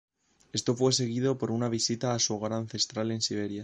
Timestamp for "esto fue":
0.51-0.93